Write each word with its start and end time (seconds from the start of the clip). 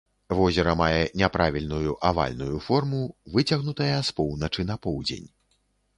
Возера 0.37 0.71
мае 0.79 1.01
няправільную, 1.21 1.93
авальную 2.09 2.63
форму, 2.69 3.03
выцягнутая 3.35 3.93
з 4.11 4.19
поўначы 4.21 4.61
на 4.71 4.83
поўдзень. 4.87 5.29